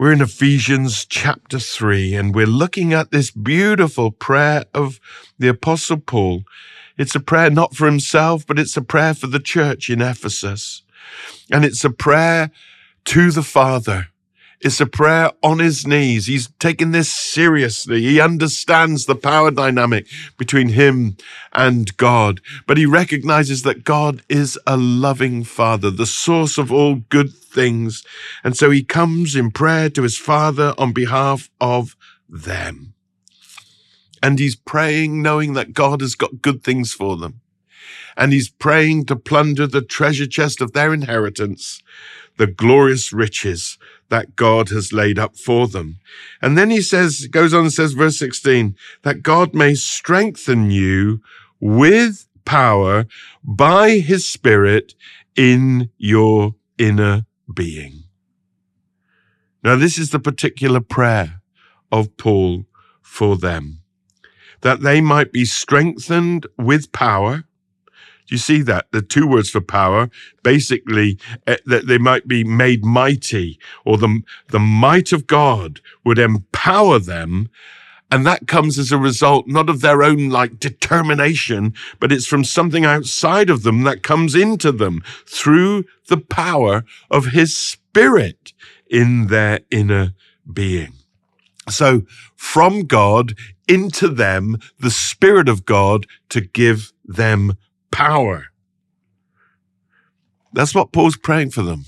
[0.00, 4.98] We're in Ephesians chapter 3, and we're looking at this beautiful prayer of
[5.38, 6.44] the Apostle Paul.
[6.96, 10.80] It's a prayer not for himself, but it's a prayer for the church in Ephesus.
[11.52, 12.50] And it's a prayer
[13.04, 14.08] to the Father.
[14.60, 16.26] It's a prayer on his knees.
[16.26, 18.02] He's taking this seriously.
[18.02, 21.16] He understands the power dynamic between him
[21.54, 26.96] and God, but he recognizes that God is a loving father, the source of all
[26.96, 28.04] good things.
[28.44, 31.96] And so he comes in prayer to his father on behalf of
[32.28, 32.92] them.
[34.22, 37.40] And he's praying knowing that God has got good things for them.
[38.14, 41.82] And he's praying to plunder the treasure chest of their inheritance,
[42.36, 43.78] the glorious riches
[44.10, 45.98] that God has laid up for them.
[46.42, 51.20] And then he says, goes on and says, verse 16, that God may strengthen you
[51.60, 53.06] with power
[53.42, 54.94] by his spirit
[55.36, 58.04] in your inner being.
[59.62, 61.42] Now, this is the particular prayer
[61.92, 62.64] of Paul
[63.02, 63.82] for them,
[64.62, 67.44] that they might be strengthened with power
[68.30, 68.86] do you see that?
[68.92, 70.08] The two words for power,
[70.44, 76.20] basically, uh, that they might be made mighty or the, the might of God would
[76.20, 77.48] empower them.
[78.08, 82.44] And that comes as a result, not of their own like determination, but it's from
[82.44, 88.52] something outside of them that comes into them through the power of his spirit
[88.88, 90.14] in their inner
[90.52, 90.92] being.
[91.68, 92.02] So
[92.36, 93.34] from God
[93.66, 97.56] into them, the spirit of God to give them
[97.90, 98.46] power.
[100.52, 101.84] That's what Paul's praying for them.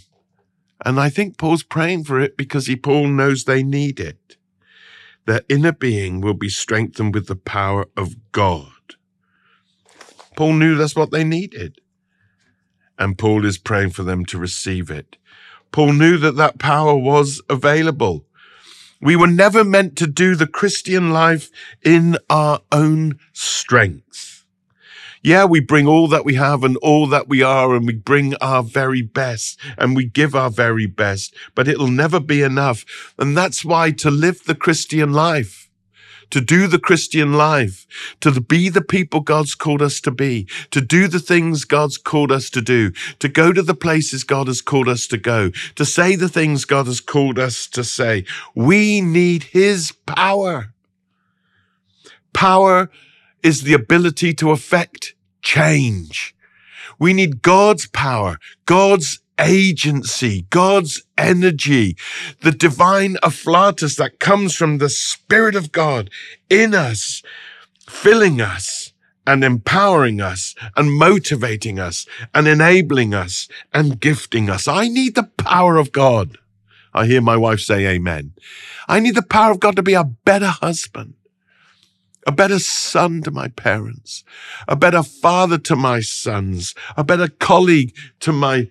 [0.84, 4.36] And I think Paul's praying for it because he, Paul knows they need it.
[5.27, 8.70] Their inner being will be strengthened with the power of God.
[10.36, 11.80] Paul knew that's what they needed.
[12.98, 15.17] And Paul is praying for them to receive it.
[15.70, 18.27] Paul knew that that power was available.
[19.01, 21.51] We were never meant to do the Christian life
[21.83, 24.32] in our own strength.
[25.24, 28.34] Yeah, we bring all that we have and all that we are, and we bring
[28.36, 32.84] our very best and we give our very best, but it'll never be enough.
[33.18, 35.70] And that's why to live the Christian life,
[36.30, 37.86] to do the Christian life,
[38.20, 42.33] to be the people God's called us to be, to do the things God's called
[42.33, 42.90] us to do,
[43.20, 46.64] to go to the places God has called us to go, to say the things
[46.64, 48.24] God has called us to say.
[48.56, 50.72] We need His power.
[52.33, 52.90] Power
[53.42, 56.35] is the ability to affect change.
[56.98, 61.97] We need God's power, God's agency, God's energy,
[62.42, 66.11] the divine afflatus that comes from the Spirit of God
[66.48, 67.23] in us,
[67.89, 68.92] filling us
[69.27, 74.69] and empowering us and motivating us and enabling us and gifting us.
[74.69, 76.39] I need the power of God.
[76.95, 78.35] I hear my wife say amen.
[78.89, 81.14] I need the power of God to be a better husband
[82.27, 84.24] a better son to my parents,
[84.68, 88.68] a better father to my sons, a better colleague to my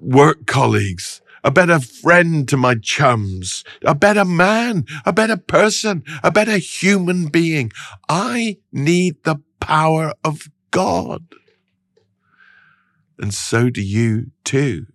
[0.00, 6.30] work colleagues, a better friend to my chums, a better man, a better person, a
[6.30, 7.70] better human being.
[8.08, 11.22] I need the power of God.
[13.18, 14.86] And so do you too.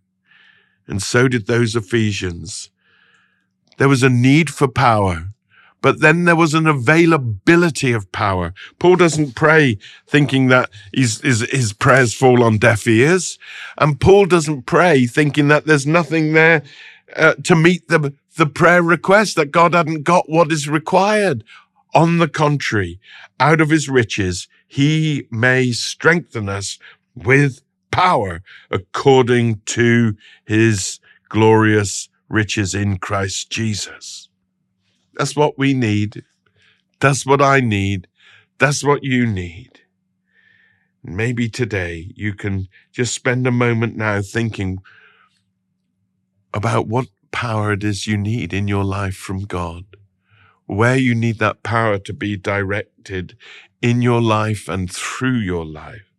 [0.87, 2.71] And so did those Ephesians.
[3.77, 5.29] There was a need for power
[5.81, 8.53] but then there was an availability of power.
[8.79, 13.39] Paul doesn't pray thinking that his, his, his prayers fall on deaf ears.
[13.77, 16.63] And Paul doesn't pray thinking that there's nothing there
[17.15, 21.43] uh, to meet the, the prayer request, that God hadn't got what is required.
[21.95, 22.99] On the contrary,
[23.39, 26.77] out of his riches, he may strengthen us
[27.15, 30.15] with power according to
[30.45, 30.99] his
[31.29, 34.28] glorious riches in Christ Jesus.
[35.19, 36.23] That's what we need.
[37.01, 38.07] That's what I need.
[38.57, 39.81] That's what you need.
[41.03, 44.79] Maybe today you can just spend a moment now thinking
[46.53, 49.83] about what power it is you need in your life from God,
[50.67, 53.35] where you need that power to be directed
[53.81, 56.13] in your life and through your life.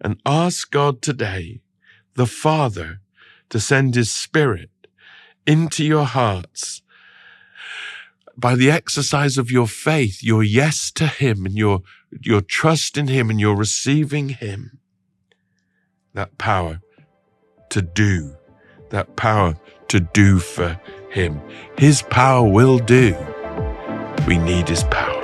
[0.00, 1.60] And ask God today,
[2.14, 3.00] the Father,
[3.50, 4.70] to send His Spirit
[5.46, 6.80] into your hearts
[8.40, 11.80] by the exercise of your faith, your yes to Him and your
[12.20, 14.80] your trust in Him and you're receiving Him,
[16.14, 16.80] that power
[17.68, 18.36] to do,
[18.88, 19.56] that power
[19.88, 21.40] to do for Him.
[21.78, 23.16] His power will do.
[24.26, 25.19] We need His power.